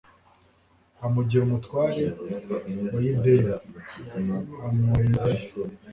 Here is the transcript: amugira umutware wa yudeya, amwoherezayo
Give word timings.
amugira 1.05 1.41
umutware 1.45 2.03
wa 2.91 2.97
yudeya, 3.05 3.55
amwoherezayo 4.65 5.59